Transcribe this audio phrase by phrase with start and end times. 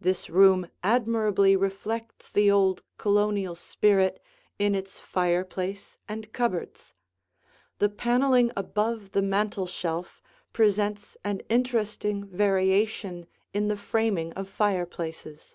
[0.00, 4.20] This room admirably reflects the old Colonial spirit
[4.58, 6.94] in its fireplace and cupboards.
[7.78, 10.20] The paneling above the mantel shelf
[10.52, 15.54] presents an interesting variation in the framing of fireplaces.